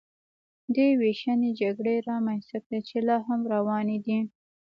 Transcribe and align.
دې 0.75 0.87
وېشنې 0.99 1.49
جګړې 1.61 1.95
رامنځته 2.09 2.57
کړې 2.65 2.79
چې 2.87 2.97
لا 3.07 3.17
هم 3.27 3.41
روانې 3.53 3.97
دي 4.05 4.19